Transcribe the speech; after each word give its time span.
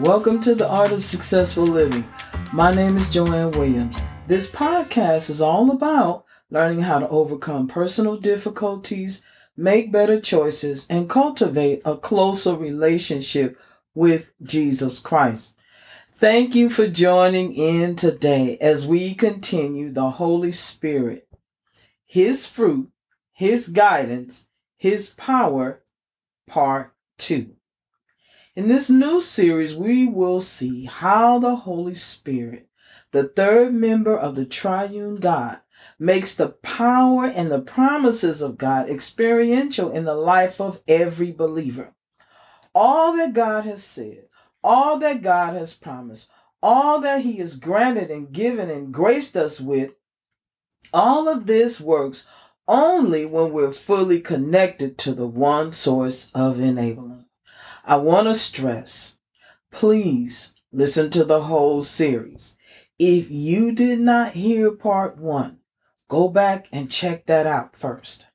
Welcome 0.00 0.40
to 0.40 0.54
the 0.54 0.66
Art 0.66 0.92
of 0.92 1.04
Successful 1.04 1.64
Living. 1.66 2.08
My 2.54 2.72
name 2.72 2.96
is 2.96 3.10
Joanne 3.10 3.50
Williams. 3.50 4.00
This 4.26 4.50
podcast 4.50 5.28
is 5.28 5.42
all 5.42 5.70
about 5.70 6.24
learning 6.48 6.80
how 6.80 7.00
to 7.00 7.08
overcome 7.10 7.68
personal 7.68 8.16
difficulties, 8.16 9.22
make 9.58 9.92
better 9.92 10.18
choices, 10.18 10.86
and 10.88 11.06
cultivate 11.06 11.82
a 11.84 11.98
closer 11.98 12.56
relationship 12.56 13.60
with 13.94 14.32
Jesus 14.42 14.98
Christ. 14.98 15.54
Thank 16.14 16.54
you 16.54 16.70
for 16.70 16.88
joining 16.88 17.52
in 17.52 17.94
today 17.94 18.56
as 18.56 18.86
we 18.86 19.14
continue 19.14 19.92
the 19.92 20.12
Holy 20.12 20.50
Spirit, 20.50 21.28
His 22.06 22.46
fruit, 22.46 22.90
His 23.34 23.68
guidance, 23.68 24.48
His 24.78 25.10
power, 25.10 25.82
part 26.46 26.94
two. 27.18 27.50
In 28.60 28.68
this 28.68 28.90
new 28.90 29.20
series, 29.20 29.74
we 29.74 30.06
will 30.06 30.38
see 30.38 30.84
how 30.84 31.38
the 31.38 31.56
Holy 31.56 31.94
Spirit, 31.94 32.68
the 33.10 33.24
third 33.24 33.72
member 33.72 34.14
of 34.14 34.34
the 34.34 34.44
triune 34.44 35.16
God, 35.16 35.60
makes 35.98 36.36
the 36.36 36.50
power 36.50 37.24
and 37.24 37.50
the 37.50 37.62
promises 37.62 38.42
of 38.42 38.58
God 38.58 38.90
experiential 38.90 39.90
in 39.90 40.04
the 40.04 40.14
life 40.14 40.60
of 40.60 40.82
every 40.86 41.32
believer. 41.32 41.94
All 42.74 43.16
that 43.16 43.32
God 43.32 43.64
has 43.64 43.82
said, 43.82 44.24
all 44.62 44.98
that 44.98 45.22
God 45.22 45.54
has 45.54 45.72
promised, 45.72 46.28
all 46.62 47.00
that 47.00 47.22
He 47.22 47.36
has 47.36 47.56
granted 47.56 48.10
and 48.10 48.30
given 48.30 48.68
and 48.68 48.92
graced 48.92 49.38
us 49.38 49.58
with, 49.58 49.92
all 50.92 51.28
of 51.28 51.46
this 51.46 51.80
works 51.80 52.26
only 52.68 53.24
when 53.24 53.52
we're 53.52 53.72
fully 53.72 54.20
connected 54.20 54.98
to 54.98 55.14
the 55.14 55.26
one 55.26 55.72
source 55.72 56.30
of 56.34 56.58
enablement. 56.58 57.24
I 57.84 57.96
want 57.96 58.26
to 58.26 58.34
stress 58.34 59.16
please 59.70 60.54
listen 60.72 61.10
to 61.10 61.24
the 61.24 61.42
whole 61.42 61.82
series. 61.82 62.56
If 62.98 63.30
you 63.30 63.72
did 63.72 64.00
not 64.00 64.32
hear 64.32 64.72
part 64.72 65.16
one, 65.16 65.58
go 66.08 66.28
back 66.28 66.68
and 66.72 66.90
check 66.90 67.26
that 67.26 67.46
out 67.46 67.76
first. 67.76 68.26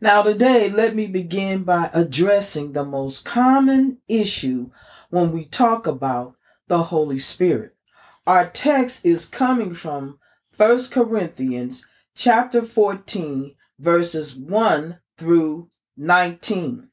Now, 0.00 0.22
today, 0.22 0.68
let 0.68 0.94
me 0.94 1.06
begin 1.08 1.64
by 1.64 1.90
addressing 1.92 2.72
the 2.72 2.84
most 2.84 3.24
common 3.24 3.98
issue 4.08 4.70
when 5.10 5.32
we 5.32 5.44
talk 5.44 5.86
about 5.86 6.36
the 6.68 6.84
Holy 6.84 7.18
Spirit. 7.18 7.74
Our 8.26 8.48
text 8.48 9.04
is 9.04 9.26
coming 9.26 9.74
from 9.74 10.18
1 10.56 10.78
Corinthians 10.92 11.86
chapter 12.14 12.62
14 12.62 13.54
verses 13.78 14.36
1 14.36 14.98
through 15.16 15.70
19. 15.96 16.90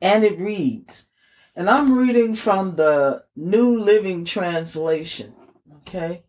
And 0.00 0.24
it 0.24 0.38
reads, 0.38 1.08
and 1.54 1.68
I'm 1.68 1.98
reading 1.98 2.34
from 2.34 2.76
the 2.76 3.24
New 3.36 3.78
Living 3.78 4.24
Translation. 4.24 5.34
Okay? 5.78 6.22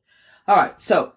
All 0.48 0.58
right, 0.58 0.82
so 0.82 1.14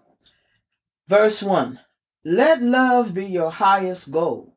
verse 1.09 1.43
1 1.43 1.81
Let 2.25 2.63
love 2.63 3.15
be 3.15 3.27
your 3.27 3.51
highest 3.51 4.13
goal, 4.13 4.55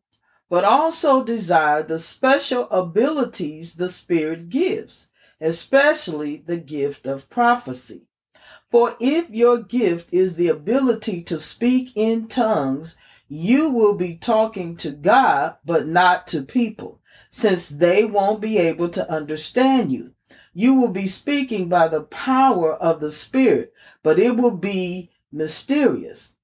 but 0.47 0.63
also 0.63 1.23
desire 1.23 1.81
the 1.81 1.97
special 1.97 2.69
abilities 2.69 3.75
the 3.75 3.89
Spirit 3.89 4.49
gives, 4.49 5.07
especially 5.41 6.37
the 6.37 6.57
gift 6.57 7.07
of 7.07 7.29
prophecy. 7.29 8.03
For 8.69 8.95
if 8.99 9.29
your 9.31 9.63
gift 9.63 10.13
is 10.13 10.35
the 10.35 10.49
ability 10.49 11.23
to 11.23 11.39
speak 11.39 11.93
in 11.95 12.27
tongues, 12.27 12.95
you 13.27 13.69
will 13.69 13.95
be 13.95 14.15
talking 14.15 14.75
to 14.77 14.91
God, 14.91 15.55
but 15.65 15.87
not 15.87 16.27
to 16.27 16.43
people 16.43 16.96
since 17.29 17.69
they 17.69 18.05
won't 18.05 18.41
be 18.41 18.57
able 18.57 18.89
to 18.89 19.11
understand 19.11 19.91
you. 19.91 20.11
You 20.53 20.73
will 20.73 20.89
be 20.89 21.07
speaking 21.07 21.69
by 21.69 21.87
the 21.87 22.01
power 22.01 22.73
of 22.73 22.99
the 22.99 23.11
Spirit, 23.11 23.73
but 24.03 24.19
it 24.19 24.37
will 24.37 24.57
be 24.57 25.11
mysterious. 25.31 26.35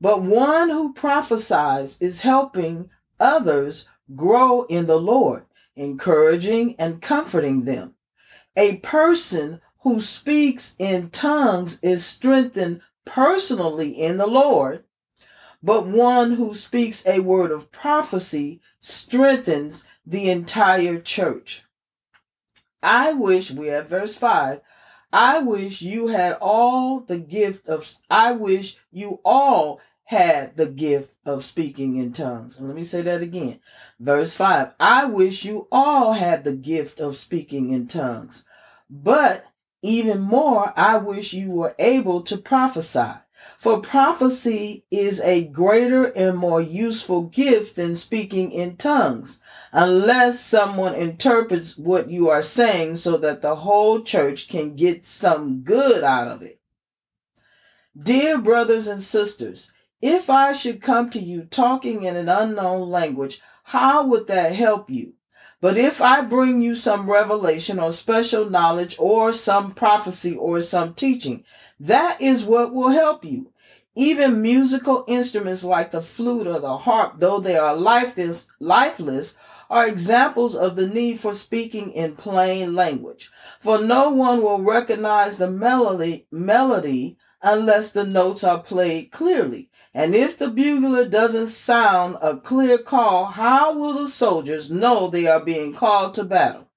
But 0.00 0.22
one 0.22 0.70
who 0.70 0.92
prophesies 0.92 2.00
is 2.00 2.22
helping 2.22 2.90
others 3.20 3.88
grow 4.14 4.64
in 4.64 4.86
the 4.86 4.98
Lord, 4.98 5.44
encouraging 5.76 6.74
and 6.78 7.00
comforting 7.00 7.64
them. 7.64 7.94
A 8.56 8.76
person 8.78 9.60
who 9.80 10.00
speaks 10.00 10.74
in 10.78 11.10
tongues 11.10 11.78
is 11.80 12.04
strengthened 12.04 12.80
personally 13.04 13.90
in 13.90 14.16
the 14.16 14.26
Lord, 14.26 14.84
but 15.64 15.86
one 15.86 16.32
who 16.32 16.52
speaks 16.52 17.06
a 17.06 17.20
word 17.20 17.50
of 17.50 17.72
prophecy 17.72 18.60
strengthens 18.80 19.86
the 20.04 20.28
entire 20.28 21.00
church. 21.00 21.62
I 22.82 23.14
wish, 23.14 23.50
we 23.50 23.70
at 23.70 23.88
verse 23.88 24.14
5, 24.14 24.60
I 25.10 25.38
wish 25.38 25.80
you 25.80 26.08
had 26.08 26.34
all 26.34 27.00
the 27.00 27.16
gift 27.18 27.66
of, 27.66 27.90
I 28.10 28.32
wish 28.32 28.76
you 28.92 29.20
all 29.24 29.80
had 30.04 30.54
the 30.58 30.66
gift 30.66 31.14
of 31.24 31.42
speaking 31.42 31.96
in 31.96 32.12
tongues. 32.12 32.58
And 32.58 32.68
let 32.68 32.76
me 32.76 32.82
say 32.82 33.00
that 33.00 33.22
again. 33.22 33.58
Verse 33.98 34.34
5 34.34 34.74
I 34.78 35.06
wish 35.06 35.46
you 35.46 35.66
all 35.72 36.12
had 36.12 36.44
the 36.44 36.52
gift 36.52 37.00
of 37.00 37.16
speaking 37.16 37.72
in 37.72 37.86
tongues. 37.86 38.44
But 38.90 39.46
even 39.80 40.20
more, 40.20 40.74
I 40.76 40.98
wish 40.98 41.32
you 41.32 41.52
were 41.52 41.74
able 41.78 42.20
to 42.24 42.36
prophesy. 42.36 43.14
For 43.58 43.80
prophecy 43.80 44.84
is 44.90 45.20
a 45.20 45.44
greater 45.44 46.04
and 46.04 46.36
more 46.36 46.60
useful 46.60 47.22
gift 47.22 47.76
than 47.76 47.94
speaking 47.94 48.52
in 48.52 48.76
tongues, 48.76 49.40
unless 49.72 50.40
someone 50.40 50.94
interprets 50.94 51.78
what 51.78 52.10
you 52.10 52.28
are 52.28 52.42
saying 52.42 52.96
so 52.96 53.16
that 53.18 53.40
the 53.40 53.56
whole 53.56 54.02
church 54.02 54.48
can 54.48 54.76
get 54.76 55.06
some 55.06 55.62
good 55.62 56.04
out 56.04 56.28
of 56.28 56.42
it. 56.42 56.60
Dear 57.96 58.38
brothers 58.38 58.86
and 58.86 59.00
sisters, 59.00 59.72
if 60.02 60.28
I 60.28 60.52
should 60.52 60.82
come 60.82 61.08
to 61.10 61.20
you 61.20 61.44
talking 61.44 62.02
in 62.02 62.16
an 62.16 62.28
unknown 62.28 62.90
language, 62.90 63.40
how 63.62 64.06
would 64.06 64.26
that 64.26 64.54
help 64.54 64.90
you? 64.90 65.14
But 65.60 65.78
if 65.78 66.02
I 66.02 66.20
bring 66.20 66.60
you 66.60 66.74
some 66.74 67.08
revelation 67.08 67.78
or 67.78 67.90
special 67.90 68.50
knowledge 68.50 68.96
or 68.98 69.32
some 69.32 69.72
prophecy 69.72 70.36
or 70.36 70.60
some 70.60 70.92
teaching, 70.92 71.44
that 71.80 72.20
is 72.20 72.44
what 72.44 72.74
will 72.74 72.90
help 72.90 73.24
you. 73.24 73.50
Even 73.96 74.42
musical 74.42 75.04
instruments 75.06 75.62
like 75.62 75.92
the 75.92 76.02
flute 76.02 76.46
or 76.48 76.58
the 76.58 76.78
harp, 76.78 77.14
though 77.18 77.38
they 77.38 77.56
are 77.56 77.76
lifeless, 77.76 78.48
lifeless, 78.58 79.36
are 79.70 79.86
examples 79.86 80.56
of 80.56 80.76
the 80.76 80.86
need 80.86 81.20
for 81.20 81.32
speaking 81.32 81.92
in 81.92 82.16
plain 82.16 82.74
language. 82.74 83.30
For 83.60 83.78
no 83.78 84.10
one 84.10 84.42
will 84.42 84.60
recognize 84.60 85.38
the 85.38 85.50
melody, 85.50 86.26
melody 86.30 87.16
unless 87.40 87.92
the 87.92 88.04
notes 88.04 88.42
are 88.42 88.60
played 88.60 89.12
clearly. 89.12 89.70
And 89.92 90.12
if 90.14 90.36
the 90.36 90.48
bugler 90.48 91.08
doesn't 91.08 91.46
sound 91.48 92.16
a 92.20 92.36
clear 92.36 92.78
call, 92.78 93.26
how 93.26 93.78
will 93.78 93.92
the 93.92 94.08
soldiers 94.08 94.70
know 94.70 95.06
they 95.06 95.28
are 95.28 95.44
being 95.44 95.72
called 95.72 96.14
to 96.14 96.24
battle? 96.24 96.68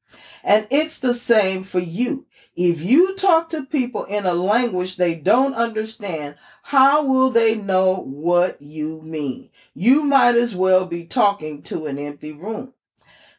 And 0.43 0.67
it's 0.69 0.99
the 0.99 1.15
same 1.15 1.63
for 1.63 1.79
you. 1.79 2.26
If 2.57 2.81
you 2.81 3.15
talk 3.15 3.49
to 3.49 3.67
people 3.67 4.05
in 4.05 4.25
a 4.25 4.33
language 4.33 4.95
they 4.95 5.13
don't 5.13 5.53
understand, 5.53 6.37
how 6.63 7.05
will 7.05 7.29
they 7.29 7.53
know 7.53 7.93
what 7.93 8.59
you 8.59 8.99
mean? 9.03 9.51
You 9.75 10.03
might 10.03 10.35
as 10.35 10.55
well 10.55 10.87
be 10.87 11.05
talking 11.05 11.61
to 11.63 11.85
an 11.85 11.99
empty 11.99 12.31
room. 12.31 12.73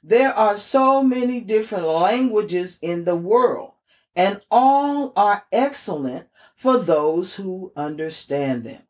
There 0.05 0.33
are 0.33 0.55
so 0.55 1.03
many 1.03 1.41
different 1.41 1.85
languages 1.85 2.79
in 2.81 3.05
the 3.05 3.17
world, 3.17 3.73
and 4.15 4.41
all 4.53 5.13
are 5.17 5.47
excellent 5.51 6.29
for 6.55 6.79
those 6.79 7.35
who 7.35 7.73
understand 7.75 8.63
them. 8.63 8.83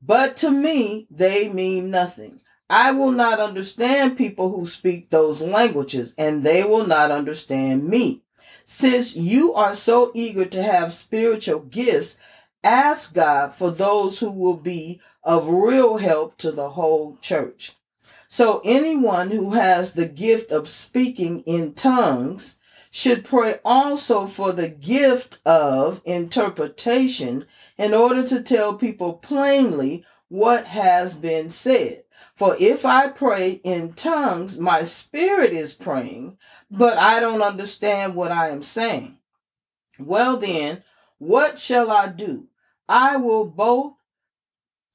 But 0.00 0.36
to 0.36 0.52
me, 0.52 1.08
they 1.10 1.48
mean 1.48 1.90
nothing. 1.90 2.40
I 2.70 2.92
will 2.92 3.10
not 3.10 3.40
understand 3.40 4.16
people 4.16 4.54
who 4.54 4.66
speak 4.66 5.10
those 5.10 5.40
languages, 5.40 6.14
and 6.16 6.44
they 6.44 6.62
will 6.62 6.86
not 6.86 7.10
understand 7.10 7.88
me. 7.88 8.23
Since 8.64 9.16
you 9.16 9.52
are 9.54 9.74
so 9.74 10.10
eager 10.14 10.46
to 10.46 10.62
have 10.62 10.92
spiritual 10.92 11.60
gifts, 11.60 12.18
ask 12.62 13.14
God 13.14 13.54
for 13.54 13.70
those 13.70 14.20
who 14.20 14.30
will 14.30 14.56
be 14.56 15.00
of 15.22 15.48
real 15.48 15.98
help 15.98 16.38
to 16.38 16.50
the 16.50 16.70
whole 16.70 17.18
church. 17.20 17.72
So, 18.28 18.62
anyone 18.64 19.30
who 19.30 19.52
has 19.52 19.92
the 19.92 20.06
gift 20.06 20.50
of 20.50 20.68
speaking 20.68 21.42
in 21.42 21.74
tongues 21.74 22.58
should 22.90 23.24
pray 23.24 23.58
also 23.64 24.26
for 24.26 24.52
the 24.52 24.68
gift 24.68 25.38
of 25.44 26.00
interpretation 26.04 27.44
in 27.76 27.92
order 27.92 28.26
to 28.26 28.42
tell 28.42 28.78
people 28.78 29.14
plainly 29.14 30.04
what 30.28 30.66
has 30.66 31.14
been 31.14 31.50
said. 31.50 32.03
For 32.34 32.56
if 32.58 32.84
I 32.84 33.08
pray 33.08 33.60
in 33.62 33.92
tongues, 33.92 34.58
my 34.58 34.82
spirit 34.82 35.52
is 35.52 35.72
praying, 35.72 36.36
but 36.70 36.98
I 36.98 37.20
don't 37.20 37.42
understand 37.42 38.16
what 38.16 38.32
I 38.32 38.48
am 38.48 38.62
saying. 38.62 39.18
Well, 40.00 40.36
then, 40.36 40.82
what 41.18 41.58
shall 41.58 41.92
I 41.92 42.08
do? 42.08 42.48
I 42.88 43.16
will 43.16 43.44
both, 43.44 43.94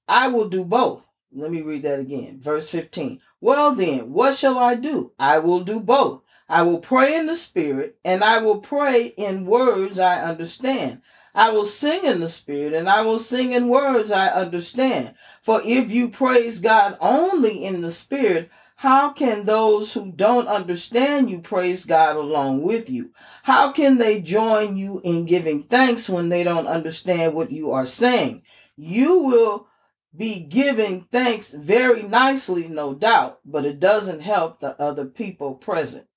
I 0.08 0.28
will 0.28 0.50
do 0.50 0.66
both. 0.66 1.08
Let 1.32 1.52
me 1.52 1.62
read 1.62 1.84
that 1.84 2.00
again. 2.00 2.40
Verse 2.42 2.70
15. 2.70 3.22
Well, 3.40 3.74
then, 3.74 4.12
what 4.12 4.36
shall 4.36 4.58
I 4.58 4.76
do? 4.76 5.14
I 5.18 5.40
will 5.40 5.62
do 5.62 5.80
both. 5.80 6.24
I 6.50 6.64
will 6.64 6.80
pray 6.80 7.16
in 7.16 7.28
the 7.28 7.36
Spirit, 7.36 7.98
and 8.04 8.24
I 8.24 8.40
will 8.40 8.60
pray 8.60 9.06
in 9.06 9.46
words 9.46 10.00
I 10.00 10.22
understand. 10.22 11.02
I 11.36 11.52
will 11.52 11.66
sing 11.66 12.04
in 12.04 12.20
the 12.20 12.28
Spirit, 12.28 12.74
and 12.74 12.90
I 12.90 13.02
will 13.02 13.20
sing 13.20 13.52
in 13.52 13.68
words 13.68 14.12
I 14.12 14.28
understand. 14.28 15.16
For 15.42 15.62
if 15.64 15.92
you 15.92 16.10
praise 16.10 16.60
God 16.60 16.98
only 17.00 17.64
in 17.64 17.82
the 17.82 17.92
Spirit, 17.92 18.50
how 18.78 19.12
can 19.12 19.46
those 19.46 19.94
who 19.94 20.12
don't 20.12 20.48
understand 20.48 21.30
you 21.30 21.40
praise 21.40 21.86
God 21.86 22.16
along 22.16 22.62
with 22.62 22.90
you? 22.90 23.12
How 23.44 23.74
can 23.74 23.98
they 23.98 24.22
join 24.22 24.78
you 24.78 25.02
in 25.04 25.26
giving 25.26 25.64
thanks 25.64 26.10
when 26.10 26.30
they 26.30 26.44
don't 26.44 26.68
understand 26.68 27.34
what 27.34 27.52
you 27.52 27.72
are 27.72 27.86
saying? 27.86 28.44
You 28.78 29.20
will 29.20 29.68
be 30.16 30.40
giving 30.40 31.04
thanks 31.12 31.52
very 31.54 32.04
nicely, 32.04 32.68
no 32.68 32.94
doubt, 32.94 33.40
but 33.46 33.66
it 33.66 33.80
doesn't 33.80 34.22
help 34.22 34.60
the 34.60 34.80
other 34.82 35.06
people 35.06 35.56
present. 35.56 36.08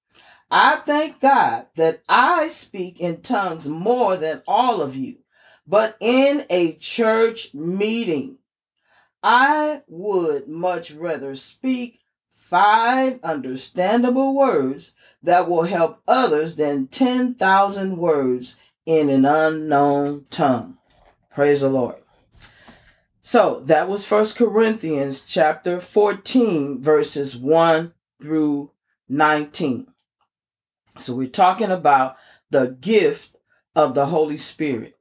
I 0.54 0.76
thank 0.76 1.18
God 1.18 1.68
that 1.76 2.02
I 2.10 2.48
speak 2.48 3.00
in 3.00 3.22
tongues 3.22 3.66
more 3.68 4.18
than 4.18 4.42
all 4.46 4.82
of 4.82 4.94
you, 4.94 5.16
but 5.66 5.96
in 5.98 6.44
a 6.50 6.74
church 6.74 7.54
meeting, 7.54 8.36
I 9.22 9.80
would 9.88 10.48
much 10.48 10.90
rather 10.90 11.34
speak 11.36 12.00
five 12.30 13.18
understandable 13.22 14.34
words 14.34 14.92
that 15.22 15.48
will 15.48 15.62
help 15.62 16.02
others 16.06 16.56
than 16.56 16.88
10,000 16.88 17.96
words 17.96 18.56
in 18.84 19.08
an 19.08 19.24
unknown 19.24 20.26
tongue. 20.28 20.76
Praise 21.30 21.62
the 21.62 21.70
Lord. 21.70 21.96
So 23.22 23.60
that 23.60 23.88
was 23.88 24.04
First 24.04 24.36
Corinthians 24.36 25.24
chapter 25.24 25.80
14, 25.80 26.82
verses 26.82 27.38
1 27.38 27.94
through 28.20 28.72
19. 29.08 29.91
So 30.96 31.14
we're 31.14 31.28
talking 31.28 31.70
about 31.70 32.16
the 32.50 32.76
gift 32.80 33.36
of 33.74 33.94
the 33.94 34.06
Holy 34.06 34.36
Spirit, 34.36 34.98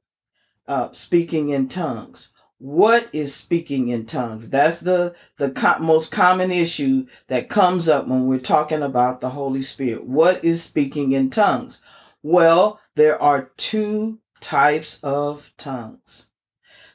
uh, 0.66 0.90
speaking 0.92 1.50
in 1.50 1.68
tongues. 1.68 2.30
What 2.58 3.08
is 3.12 3.34
speaking 3.34 3.88
in 3.88 4.06
tongues? 4.06 4.48
That's 4.48 4.80
the 4.80 5.16
the 5.36 5.50
co- 5.50 5.80
most 5.80 6.12
common 6.12 6.52
issue 6.52 7.06
that 7.26 7.48
comes 7.48 7.88
up 7.88 8.06
when 8.06 8.26
we're 8.26 8.38
talking 8.38 8.82
about 8.82 9.20
the 9.20 9.30
holy 9.30 9.62
spirit. 9.62 10.04
What 10.04 10.44
is 10.44 10.62
speaking 10.62 11.10
in 11.10 11.28
tongues? 11.28 11.82
Well 12.22 12.78
there 12.94 13.20
are 13.20 13.50
two 13.56 14.20
types 14.40 15.02
of 15.02 15.52
tongues. 15.56 16.28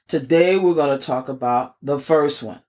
Today 0.07 0.57
we're 0.57 0.73
going 0.73 0.97
to 0.97 1.05
talk 1.05 1.27
about 1.27 1.75
the 1.81 1.99
first 1.99 2.41
one. 2.41 2.61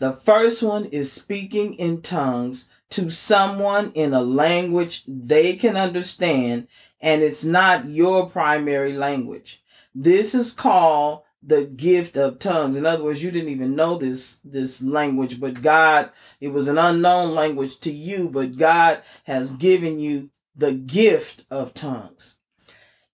The 0.00 0.12
first 0.12 0.60
one 0.60 0.86
is 0.86 1.12
speaking 1.12 1.74
in 1.74 2.02
tongues 2.02 2.68
to 2.90 3.10
someone 3.10 3.90
in 3.92 4.12
a 4.12 4.22
language 4.22 5.04
they 5.06 5.56
can 5.56 5.76
understand 5.76 6.68
and 7.00 7.22
it's 7.22 7.44
not 7.44 7.86
your 7.86 8.28
primary 8.28 8.92
language 8.92 9.62
this 9.94 10.34
is 10.34 10.52
called 10.52 11.22
the 11.46 11.64
gift 11.64 12.16
of 12.16 12.38
tongues. 12.38 12.76
In 12.76 12.86
other 12.86 13.04
words, 13.04 13.22
you 13.22 13.30
didn't 13.30 13.50
even 13.50 13.76
know 13.76 13.98
this 13.98 14.40
this 14.44 14.82
language, 14.82 15.40
but 15.40 15.62
God, 15.62 16.10
it 16.40 16.48
was 16.48 16.68
an 16.68 16.78
unknown 16.78 17.34
language 17.34 17.78
to 17.80 17.92
you, 17.92 18.28
but 18.28 18.56
God 18.56 19.02
has 19.24 19.52
given 19.52 19.98
you 19.98 20.30
the 20.56 20.72
gift 20.72 21.44
of 21.50 21.74
tongues. 21.74 22.36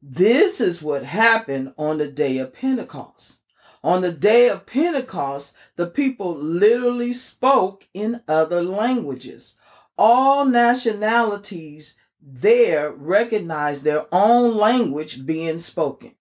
This 0.01 0.61
is 0.61 0.83
what 0.83 1.03
happened 1.03 1.75
on 1.77 1.99
the 1.99 2.09
day 2.09 2.39
of 2.39 2.55
Pentecost. 2.55 3.39
On 3.83 4.03
the 4.03 4.13
day 4.13 4.49
of 4.49 4.67
Pentecost, 4.67 5.55
the 5.77 5.87
people 5.87 6.37
literally 6.37 7.13
spoke 7.13 7.87
in 7.95 8.23
other 8.29 8.63
languages. 8.63 9.57
All 10.03 10.47
nationalities 10.47 11.97
there 12.23 12.91
recognized 12.91 13.85
their 13.85 14.07
own 14.11 14.57
language 14.57 15.27
being 15.27 15.59
spoken. 15.59 16.15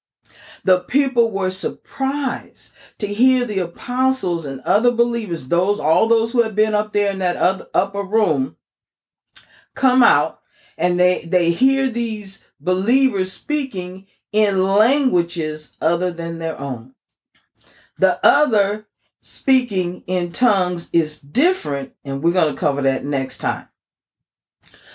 The 0.65 0.81
people 0.81 1.31
were 1.31 1.49
surprised 1.49 2.73
to 2.97 3.07
hear 3.07 3.45
the 3.45 3.59
apostles 3.59 4.45
and 4.45 4.59
other 4.61 4.91
believers, 4.91 5.47
those 5.47 5.79
all 5.79 6.09
those 6.09 6.33
who 6.33 6.41
had 6.41 6.57
been 6.57 6.75
up 6.75 6.91
there 6.91 7.09
in 7.09 7.19
that 7.19 7.37
other, 7.37 7.67
upper 7.73 8.03
room, 8.03 8.57
come 9.75 10.03
out 10.03 10.41
and 10.77 10.99
they 10.99 11.23
they 11.23 11.51
hear 11.51 11.87
these 11.87 12.43
believers 12.59 13.31
speaking 13.31 14.07
in 14.33 14.61
languages 14.61 15.77
other 15.79 16.11
than 16.11 16.39
their 16.39 16.59
own. 16.59 16.95
The 17.97 18.19
other 18.27 18.87
speaking 19.21 20.03
in 20.07 20.31
tongues 20.31 20.89
is 20.93 21.19
different, 21.19 21.93
and 22.03 22.23
we're 22.23 22.31
going 22.31 22.53
to 22.53 22.59
cover 22.59 22.81
that 22.83 23.05
next 23.05 23.39
time. 23.39 23.67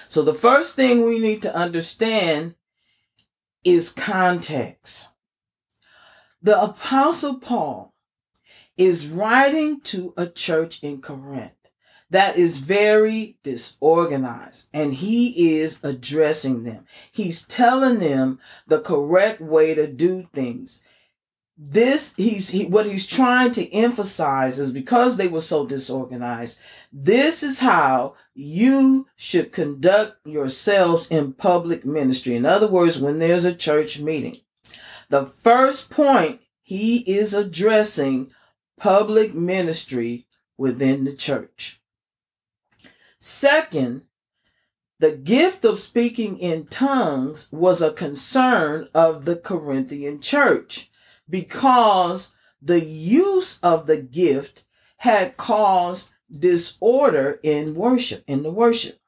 So, 0.09 0.23
the 0.23 0.35
first 0.35 0.77
thing 0.77 1.05
we 1.05 1.19
need 1.19 1.43
to 1.43 1.55
understand 1.55 2.55
is 3.65 3.93
context. 3.93 5.09
The 6.43 6.61
Apostle 6.61 7.39
Paul 7.39 7.95
is 8.77 9.07
writing 9.07 9.81
to 9.81 10.13
a 10.17 10.27
church 10.27 10.83
in 10.83 11.01
Corinth 11.01 11.53
that 12.11 12.37
is 12.37 12.59
very 12.59 13.37
disorganized 13.43 14.69
and 14.73 14.95
he 14.95 15.57
is 15.59 15.83
addressing 15.83 16.65
them. 16.65 16.87
He's 17.11 17.47
telling 17.47 17.99
them 17.99 18.39
the 18.67 18.81
correct 18.81 19.41
way 19.41 19.75
to 19.75 19.87
do 19.87 20.29
things. 20.33 20.83
This 21.57 22.17
he's 22.17 22.51
he, 22.51 22.65
what 22.65 22.87
he's 22.87 23.07
trying 23.07 23.53
to 23.53 23.73
emphasize 23.73 24.59
is 24.59 24.73
because 24.73 25.17
they 25.17 25.29
were 25.29 25.41
so 25.41 25.65
disorganized, 25.65 26.59
this 26.93 27.45
is 27.45 27.61
how 27.61 28.15
you 28.35 29.07
should 29.15 29.53
conduct 29.53 30.27
yourselves 30.27 31.09
in 31.11 31.33
public 31.33 31.85
ministry. 31.85 32.35
In 32.35 32.45
other 32.45 32.67
words, 32.67 32.99
when 32.99 33.21
there's 33.21 33.45
a 33.45 33.55
church 33.55 34.01
meeting, 34.01 34.41
the 35.11 35.27
first 35.27 35.91
point 35.91 36.41
he 36.61 36.99
is 36.99 37.35
addressing 37.35 38.33
public 38.77 39.33
ministry 39.33 40.27
within 40.57 41.05
the 41.05 41.13
church. 41.13 41.81
Second, 43.21 44.03
the 44.99 45.13
gift 45.13 45.65
of 45.65 45.79
speaking 45.79 46.37
in 46.39 46.67
tongues 46.67 47.49
was 47.53 47.81
a 47.81 47.93
concern 47.93 48.89
of 48.93 49.25
the 49.25 49.37
Corinthian 49.37 50.21
church 50.21 50.91
because 51.29 52.35
the 52.61 52.85
use 52.85 53.59
of 53.63 53.87
the 53.87 53.99
gift 53.99 54.65
had 54.99 55.37
caused 55.37 56.11
disorder 56.31 57.39
in 57.43 57.75
worship, 57.75 58.25
in 58.27 58.43
the 58.43 58.51
worship. 58.51 58.99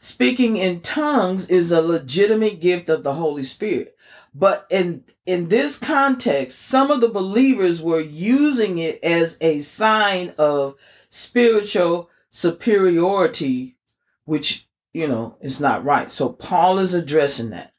Speaking 0.00 0.56
in 0.56 0.80
tongues 0.80 1.50
is 1.50 1.72
a 1.72 1.82
legitimate 1.82 2.60
gift 2.60 2.88
of 2.88 3.02
the 3.02 3.14
Holy 3.14 3.42
Spirit. 3.42 3.96
But 4.34 4.66
in 4.70 5.04
in 5.26 5.48
this 5.48 5.78
context, 5.78 6.60
some 6.60 6.90
of 6.90 7.00
the 7.00 7.08
believers 7.08 7.82
were 7.82 8.00
using 8.00 8.78
it 8.78 9.02
as 9.02 9.36
a 9.40 9.60
sign 9.60 10.32
of 10.38 10.76
spiritual 11.10 12.08
superiority, 12.30 13.76
which 14.24 14.68
you 14.92 15.08
know 15.08 15.36
is 15.40 15.60
not 15.60 15.84
right. 15.84 16.10
So 16.12 16.30
Paul 16.30 16.78
is 16.78 16.94
addressing 16.94 17.50
that. 17.50 17.74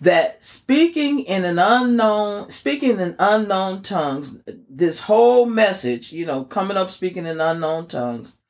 That 0.00 0.42
speaking 0.42 1.20
in 1.20 1.44
an 1.44 1.58
unknown, 1.58 2.50
speaking 2.50 2.98
in 3.00 3.16
unknown 3.18 3.82
tongues, 3.82 4.38
this 4.68 5.02
whole 5.02 5.46
message, 5.46 6.12
you 6.12 6.26
know, 6.26 6.44
coming 6.44 6.76
up 6.76 6.90
speaking 6.90 7.26
in 7.26 7.40
unknown 7.40 7.86
tongues, 7.86 8.40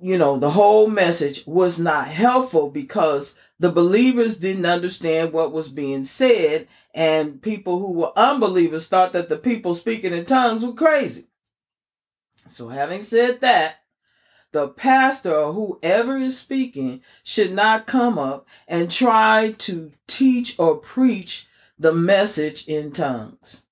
you 0.00 0.18
know, 0.18 0.38
the 0.38 0.50
whole 0.50 0.88
message 0.88 1.46
was 1.46 1.78
not 1.78 2.08
helpful 2.08 2.70
because 2.70 3.38
the 3.58 3.70
believers 3.70 4.38
didn't 4.38 4.66
understand 4.66 5.32
what 5.32 5.52
was 5.52 5.68
being 5.68 6.04
said, 6.04 6.68
and 6.92 7.40
people 7.40 7.78
who 7.78 7.92
were 7.92 8.12
unbelievers 8.18 8.88
thought 8.88 9.12
that 9.12 9.28
the 9.28 9.36
people 9.36 9.72
speaking 9.74 10.12
in 10.12 10.26
tongues 10.26 10.64
were 10.64 10.74
crazy. 10.74 11.28
So, 12.48 12.68
having 12.68 13.02
said 13.02 13.40
that, 13.40 13.76
the 14.54 14.68
pastor 14.68 15.34
or 15.34 15.52
whoever 15.52 16.16
is 16.16 16.38
speaking 16.38 17.02
should 17.24 17.52
not 17.52 17.88
come 17.88 18.16
up 18.16 18.46
and 18.68 18.88
try 18.88 19.52
to 19.58 19.90
teach 20.06 20.56
or 20.60 20.76
preach 20.76 21.48
the 21.76 21.92
message 21.92 22.66
in 22.68 22.92
tongues. 22.92 23.64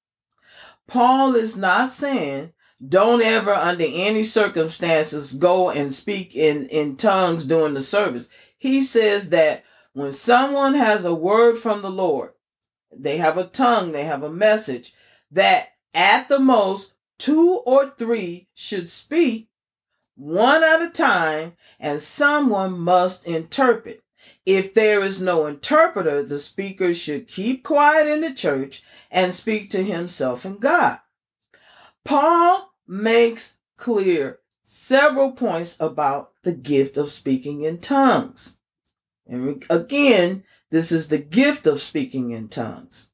Paul 0.89 1.37
is 1.37 1.57
not 1.57 1.91
saying 1.91 2.53
don't 2.87 3.23
ever 3.23 3.53
under 3.53 3.85
any 3.87 4.25
circumstances 4.25 5.35
go 5.35 5.71
and 5.71 5.95
speak 5.95 6.35
in, 6.35 6.67
in 6.67 6.97
tongues 6.97 7.45
during 7.45 7.75
the 7.75 7.81
service. 7.81 8.29
He 8.59 8.83
says 8.83 9.31
that 9.31 9.63
when 9.93 10.11
someone 10.11 10.75
has 10.75 11.05
a 11.05 11.15
word 11.15 11.59
from 11.59 11.83
the 11.83 11.91
Lord, 11.91 12.33
they 12.93 13.19
have 13.19 13.39
a 13.39 13.47
tongue, 13.47 13.93
they 13.93 14.05
have 14.05 14.25
a 14.25 14.33
message, 14.33 14.95
that 15.31 15.69
at 15.95 16.29
the 16.29 16.41
most 16.41 16.95
two 17.21 17.63
or 17.65 17.89
three 17.89 18.49
should 18.53 18.89
speak 18.89 19.49
one 20.15 20.63
at 20.63 20.83
a 20.83 20.91
time, 20.91 21.55
and 21.81 22.01
someone 22.01 22.79
must 22.79 23.27
interpret. 23.27 24.03
If 24.45 24.75
there 24.75 25.03
is 25.03 25.21
no 25.21 25.47
interpreter, 25.47 26.23
the 26.23 26.39
speaker 26.39 26.93
should 26.95 27.29
keep 27.29 27.65
quiet 27.65 28.09
in 28.09 28.21
the 28.21 28.33
church 28.33 28.83
and 29.11 29.33
speak 29.33 29.71
to 29.71 29.85
himself 29.85 30.45
and 30.45 30.61
God. 30.61 30.99
Paul 32.05 32.73
makes 32.87 33.57
clear 33.77 34.41
several 34.63 35.33
points 35.33 35.77
about 35.81 36.33
the 36.43 36.53
gift 36.53 36.97
of 36.97 37.11
speaking 37.11 37.63
in 37.63 37.79
tongues. 37.79 38.59
And 39.27 39.65
again, 39.71 40.45
this 40.71 40.91
is 40.91 41.09
the 41.09 41.19
gift 41.19 41.67
of 41.67 41.81
speaking 41.81 42.31
in 42.31 42.49
tongues. 42.49 43.11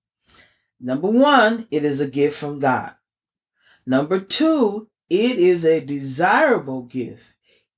Number 0.80 1.08
one, 1.08 1.66
it 1.70 1.84
is 1.84 2.00
a 2.00 2.08
gift 2.08 2.38
from 2.38 2.58
God. 2.58 2.94
Number 3.86 4.20
two, 4.20 4.87
it 5.10 5.38
is 5.38 5.64
a 5.64 5.80
desirable 5.80 6.82
gift, 6.82 7.34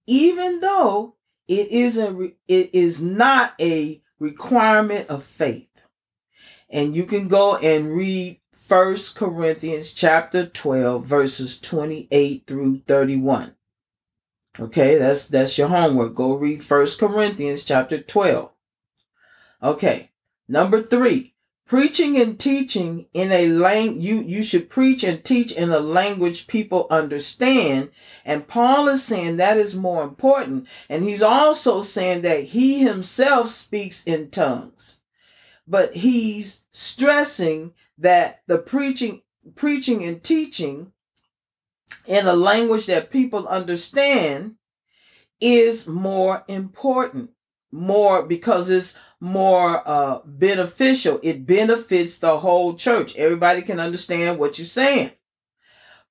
even 0.07 0.61
though 0.61 1.15
it 1.49 1.69
isn't 1.69 2.35
it 2.49 2.75
is 2.75 3.03
not 3.03 3.55
a 3.61 4.03
requirement 4.19 5.09
of 5.09 5.25
faith. 5.25 5.69
And 6.69 6.95
you 6.95 7.05
can 7.05 7.29
go 7.29 7.57
and 7.57 7.93
read 7.93 8.41
First 8.53 9.17
Corinthians 9.17 9.93
chapter 9.93 10.47
12 10.47 11.05
verses 11.05 11.61
28 11.61 12.45
through 12.47 12.83
31. 12.87 13.57
Okay, 14.59 14.99
that's 14.99 15.27
that's 15.27 15.57
your 15.57 15.69
homework. 15.69 16.15
Go 16.15 16.35
read 16.35 16.63
First 16.63 16.99
Corinthians 16.99 17.65
chapter 17.65 18.01
12. 18.01 18.51
Okay. 19.63 20.11
Number 20.49 20.83
3. 20.83 21.35
Preaching 21.71 22.17
and 22.17 22.37
teaching 22.37 23.07
in 23.15 23.31
a 23.31 23.47
lang 23.47 24.01
you 24.01 24.23
you 24.23 24.43
should 24.43 24.69
preach 24.69 25.05
and 25.05 25.23
teach 25.23 25.53
in 25.53 25.71
a 25.71 25.79
language 25.79 26.49
people 26.49 26.89
understand. 26.91 27.93
And 28.25 28.49
Paul 28.49 28.89
is 28.89 29.05
saying 29.05 29.37
that 29.37 29.57
is 29.57 29.77
more 29.77 30.03
important. 30.03 30.67
And 30.89 31.05
he's 31.05 31.23
also 31.23 31.81
saying 31.81 32.23
that 32.23 32.43
he 32.47 32.81
himself 32.81 33.51
speaks 33.51 34.03
in 34.03 34.31
tongues. 34.31 34.99
But 35.65 35.95
he's 35.95 36.65
stressing 36.73 37.73
that 37.99 38.43
the 38.49 38.59
preaching 38.59 39.23
preaching 39.55 40.03
and 40.03 40.25
teaching 40.25 40.91
in 42.05 42.27
a 42.27 42.33
language 42.33 42.87
that 42.87 43.13
people 43.13 43.47
understand 43.47 44.57
is 45.41 45.87
more 45.87 46.43
important 46.49 47.31
more 47.73 48.23
because 48.23 48.71
it's 48.71 48.99
more 49.21 49.87
uh, 49.87 50.21
beneficial 50.25 51.21
it 51.23 51.47
benefits 51.47 52.19
the 52.19 52.39
whole 52.39 52.75
church 52.75 53.17
everybody 53.17 53.63
can 53.63 53.79
understand 53.79 54.39
what 54.39 54.59
you're 54.59 54.67
saying 54.67 55.11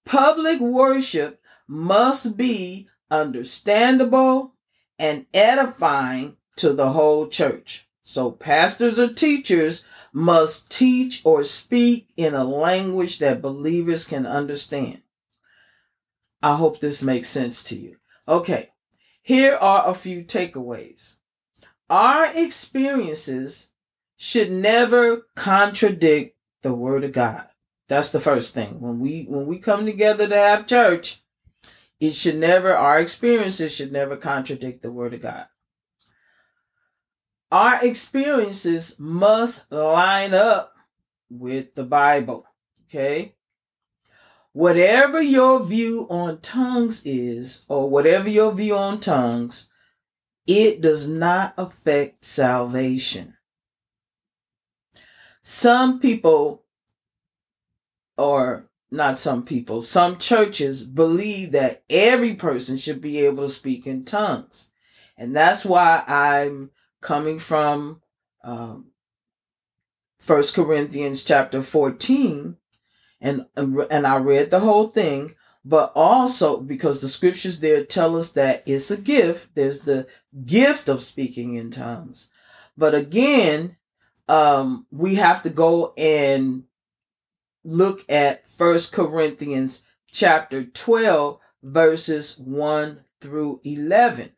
public 0.06 0.60
worship 0.60 1.42
must 1.68 2.38
be 2.38 2.88
understandable 3.12 4.54
and 4.98 5.26
edifying 5.34 6.36
to 6.56 6.74
the 6.74 6.90
whole 6.92 7.28
church 7.28 7.88
so 8.04 8.32
pastors 8.32 8.98
or 8.98 9.14
teachers 9.14 9.84
must 10.12 10.72
teach 10.72 11.22
or 11.24 11.44
speak 11.44 12.10
in 12.18 12.34
a 12.34 12.44
language 12.44 13.20
that 13.20 13.42
believers 13.42 14.08
can 14.08 14.26
understand. 14.26 15.02
I 16.42 16.56
hope 16.56 16.80
this 16.80 17.04
makes 17.04 17.30
sense 17.30 17.64
to 17.66 17.78
you. 17.78 17.98
Okay, 18.28 18.70
here 19.22 19.56
are 19.56 19.88
a 19.88 19.94
few 19.94 20.24
takeaways. 20.24 21.16
Our 21.90 22.32
experiences 22.36 23.70
should 24.18 24.52
never 24.52 25.28
contradict 25.36 26.38
the 26.62 26.74
word 26.74 27.04
of 27.04 27.14
God. 27.14 27.48
That's 27.88 28.12
the 28.12 28.20
first 28.20 28.54
thing. 28.54 28.80
When 28.80 29.00
we 29.00 29.24
when 29.24 29.48
we 29.48 29.58
come 29.58 29.86
together 29.86 30.28
to 30.28 30.36
have 30.36 30.68
church, 30.68 31.22
it 32.00 32.14
should 32.14 32.38
never 32.38 32.76
our 32.76 33.00
experiences 33.00 33.74
should 33.74 33.92
never 33.92 34.16
contradict 34.16 34.84
the 34.84 34.92
word 34.92 35.14
of 35.14 35.22
God. 35.22 35.48
Our 37.52 37.84
experiences 37.84 38.96
must 39.00 39.72
line 39.72 40.36
up 40.36 40.76
with 41.30 41.74
the 41.74 41.84
Bible. 41.84 42.46
Okay? 42.86 43.34
Whatever 44.52 45.22
your 45.22 45.64
view 45.64 46.06
on 46.10 46.42
tongues 46.42 47.02
is, 47.06 47.66
or 47.68 47.90
whatever 47.90 48.30
your 48.30 48.52
view 48.52 48.76
on 48.76 49.00
tongues, 49.00 49.68
it 50.50 50.82
does 50.82 51.08
not 51.08 51.54
affect 51.60 52.26
salvation. 52.26 53.36
Some 55.44 56.00
people, 56.00 56.64
or 58.18 58.68
not 58.90 59.20
some 59.20 59.44
people, 59.44 59.84
some 59.84 60.18
churches 60.18 60.86
believe 60.86 61.52
that 61.52 61.84
every 61.88 62.34
person 62.34 62.78
should 62.78 63.00
be 63.00 63.20
able 63.20 63.44
to 63.46 63.54
speak 63.54 63.86
in 63.86 64.04
tongues. 64.04 64.70
And 65.16 65.36
that's 65.36 65.66
why 65.66 66.04
I'm 66.08 66.72
coming 67.00 67.38
from 67.38 68.02
um, 68.44 68.88
First 70.18 70.56
Corinthians 70.56 71.24
chapter 71.24 71.62
14 71.62 72.58
and 73.22 73.46
and 73.56 74.08
I 74.08 74.18
read 74.18 74.50
the 74.50 74.62
whole 74.62 74.90
thing 74.90 75.36
but 75.66 75.92
also 75.96 76.60
because 76.60 77.02
the 77.02 77.10
scriptures 77.10 77.60
there 77.60 77.84
tell 77.84 78.16
us 78.16 78.32
that 78.32 78.64
it's 78.66 78.90
a 78.90 78.98
gift 78.98 79.50
there's 79.56 79.82
the 79.82 80.08
gift 80.46 80.90
of 80.90 81.04
speaking 81.04 81.56
in 81.56 81.72
tongues. 81.72 82.30
But 82.78 82.96
again 82.96 83.78
um, 84.28 84.86
we 84.92 85.16
have 85.16 85.44
to 85.44 85.50
go 85.50 85.94
and 85.98 86.64
look 87.64 88.06
at 88.10 88.48
First 88.50 88.94
Corinthians 88.94 89.82
chapter 90.12 90.64
12 90.64 91.40
verses 91.64 92.38
1 92.38 93.02
through 93.20 93.60
11 93.64 94.32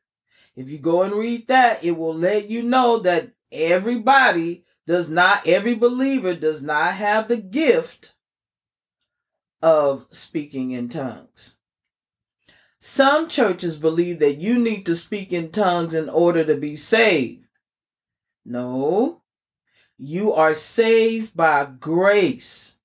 if 0.55 0.69
you 0.69 0.77
go 0.77 1.03
and 1.03 1.13
read 1.13 1.47
that, 1.47 1.83
it 1.83 1.91
will 1.91 2.13
let 2.13 2.49
you 2.49 2.63
know 2.63 2.99
that 2.99 3.31
everybody 3.51 4.63
does 4.85 5.09
not, 5.09 5.47
every 5.47 5.75
believer 5.75 6.35
does 6.35 6.61
not 6.61 6.93
have 6.95 7.27
the 7.27 7.37
gift 7.37 8.13
of 9.61 10.05
speaking 10.11 10.71
in 10.71 10.89
tongues. 10.89 11.57
Some 12.79 13.27
churches 13.27 13.77
believe 13.77 14.19
that 14.19 14.37
you 14.37 14.57
need 14.57 14.85
to 14.87 14.95
speak 14.95 15.31
in 15.31 15.51
tongues 15.51 15.93
in 15.93 16.09
order 16.09 16.43
to 16.43 16.55
be 16.55 16.75
saved. 16.75 17.45
No, 18.43 19.21
you 19.97 20.33
are 20.33 20.55
saved 20.55 21.37
by 21.37 21.65
grace 21.65 22.77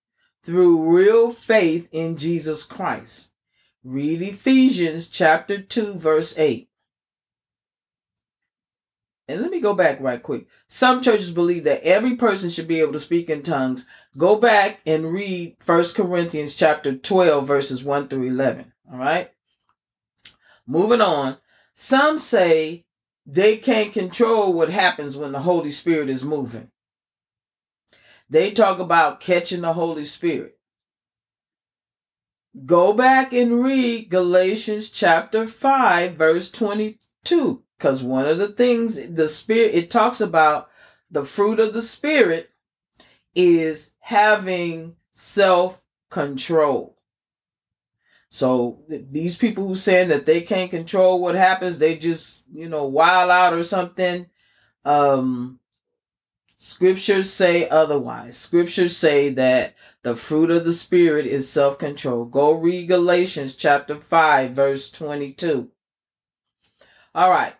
through 0.42 0.94
real 0.94 1.30
faith 1.30 1.88
in 1.92 2.16
Jesus 2.16 2.64
Christ. 2.64 3.30
Read 3.82 4.20
Ephesians 4.20 5.08
chapter 5.08 5.62
2 5.62 5.94
verse 5.94 6.38
8 6.38 6.68
and 9.28 9.42
let 9.42 9.50
me 9.50 9.60
go 9.60 9.74
back 9.74 10.00
right 10.00 10.22
quick. 10.22 10.46
Some 10.68 11.02
churches 11.02 11.32
believe 11.32 11.64
that 11.64 11.82
every 11.82 12.16
person 12.16 12.48
should 12.50 12.68
be 12.68 12.80
able 12.80 12.92
to 12.92 13.00
speak 13.00 13.28
in 13.28 13.42
tongues. 13.42 13.86
Go 14.16 14.36
back 14.36 14.80
and 14.86 15.12
read 15.12 15.56
First 15.58 15.96
Corinthians 15.96 16.54
chapter 16.54 16.94
12 16.94 17.46
verses 17.46 17.82
1 17.82 18.08
through 18.08 18.28
11. 18.28 18.72
All 18.90 18.98
right? 18.98 19.30
Moving 20.66 21.00
on. 21.00 21.38
Some 21.74 22.18
say 22.18 22.84
they 23.26 23.56
can't 23.56 23.92
control 23.92 24.52
what 24.52 24.70
happens 24.70 25.16
when 25.16 25.32
the 25.32 25.40
Holy 25.40 25.70
Spirit 25.70 26.08
is 26.08 26.24
moving. 26.24 26.70
They 28.30 28.52
talk 28.52 28.78
about 28.78 29.20
catching 29.20 29.60
the 29.60 29.72
Holy 29.72 30.04
Spirit. 30.04 30.58
Go 32.64 32.92
back 32.92 33.32
and 33.32 33.62
read 33.62 34.08
Galatians 34.08 34.90
chapter 34.90 35.46
5 35.46 36.14
verse 36.14 36.50
22. 36.50 37.62
Because 37.78 38.02
one 38.02 38.26
of 38.26 38.38
the 38.38 38.48
things 38.48 38.98
the 39.08 39.28
spirit 39.28 39.74
it 39.74 39.90
talks 39.90 40.20
about 40.20 40.70
the 41.10 41.24
fruit 41.24 41.60
of 41.60 41.74
the 41.74 41.82
spirit 41.82 42.50
is 43.34 43.92
having 44.00 44.96
self 45.12 45.82
control. 46.10 46.96
So 48.30 48.80
these 48.88 49.36
people 49.38 49.66
who 49.66 49.74
saying 49.74 50.08
that 50.08 50.26
they 50.26 50.40
can't 50.40 50.70
control 50.70 51.20
what 51.20 51.34
happens, 51.34 51.78
they 51.78 51.96
just 51.96 52.44
you 52.52 52.68
know 52.68 52.84
wild 52.86 53.30
out 53.30 53.52
or 53.52 53.62
something. 53.62 54.26
Um, 54.84 55.60
scriptures 56.56 57.30
say 57.30 57.68
otherwise. 57.68 58.38
Scriptures 58.38 58.96
say 58.96 59.28
that 59.30 59.74
the 60.02 60.16
fruit 60.16 60.50
of 60.50 60.64
the 60.64 60.72
spirit 60.72 61.26
is 61.26 61.48
self 61.48 61.78
control. 61.78 62.24
Go 62.24 62.52
read 62.52 62.88
Galatians 62.88 63.54
chapter 63.54 63.96
five 63.96 64.52
verse 64.52 64.90
twenty 64.90 65.32
two. 65.32 65.70
All 67.14 67.30
right 67.30 67.54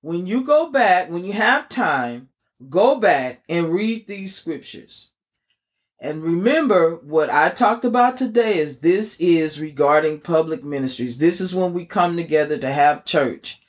when 0.00 0.26
you 0.26 0.42
go 0.42 0.70
back, 0.70 1.10
when 1.10 1.24
you 1.24 1.32
have 1.32 1.68
time, 1.68 2.28
go 2.68 2.96
back 2.96 3.42
and 3.48 3.70
read 3.72 4.06
these 4.06 4.34
scriptures. 4.34 5.08
And 5.98 6.22
remember 6.22 6.96
what 6.96 7.28
I 7.28 7.50
talked 7.50 7.84
about 7.84 8.16
today 8.16 8.58
is 8.58 8.78
this 8.78 9.20
is 9.20 9.60
regarding 9.60 10.20
public 10.20 10.64
ministries. 10.64 11.18
This 11.18 11.40
is 11.40 11.54
when 11.54 11.74
we 11.74 11.84
come 11.84 12.16
together 12.16 12.56
to 12.58 12.72
have 12.72 13.04
church 13.04 13.60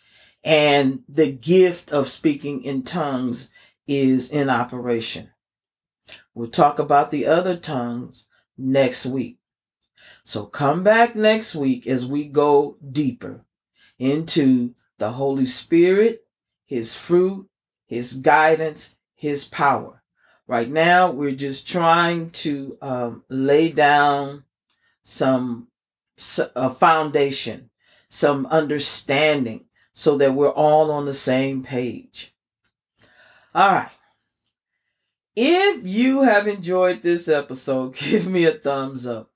and 0.43 1.03
the 1.07 1.31
gift 1.31 1.91
of 1.91 2.07
speaking 2.07 2.63
in 2.63 2.83
tongues 2.83 3.49
is 3.85 4.31
in 4.31 4.49
operation. 4.49 5.29
We'll 6.33 6.49
talk 6.49 6.79
about 6.79 7.11
the 7.11 7.25
other 7.25 7.57
tongues 7.57 8.25
next 8.57 9.05
week. 9.05 9.37
So 10.23 10.45
come 10.45 10.83
back 10.83 11.15
next 11.15 11.55
week 11.55 11.85
as 11.85 12.05
we 12.05 12.25
go 12.25 12.77
deeper 12.91 13.41
into 13.99 14.73
the 15.01 15.11
Holy 15.11 15.45
Spirit, 15.45 16.23
His 16.65 16.95
fruit, 16.95 17.49
His 17.85 18.13
guidance, 18.17 18.95
His 19.15 19.45
power. 19.45 20.01
Right 20.47 20.69
now, 20.69 21.11
we're 21.11 21.35
just 21.35 21.67
trying 21.67 22.29
to 22.31 22.77
um, 22.81 23.23
lay 23.29 23.69
down 23.69 24.45
some 25.03 25.67
a 26.55 26.69
foundation 26.69 27.71
some 28.11 28.45
understanding 28.47 29.63
so 29.93 30.17
that 30.17 30.33
we're 30.33 30.49
all 30.49 30.91
on 30.91 31.05
the 31.05 31.13
same 31.13 31.63
page. 31.63 32.35
All 33.55 33.73
right. 33.73 33.91
If 35.33 35.87
you 35.87 36.23
have 36.23 36.45
enjoyed 36.45 37.01
this 37.01 37.29
episode, 37.29 37.95
give 37.95 38.27
me 38.27 38.43
a 38.43 38.51
thumbs 38.51 39.07
up. 39.07 39.30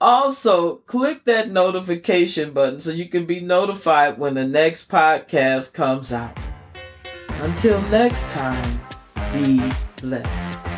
Also, 0.00 0.76
click 0.76 1.24
that 1.24 1.50
notification 1.50 2.52
button 2.52 2.78
so 2.78 2.92
you 2.92 3.08
can 3.08 3.26
be 3.26 3.40
notified 3.40 4.16
when 4.16 4.34
the 4.34 4.46
next 4.46 4.88
podcast 4.88 5.74
comes 5.74 6.12
out. 6.12 6.38
Until 7.40 7.82
next 7.82 8.30
time, 8.30 8.80
be 9.32 9.60
blessed. 10.00 10.77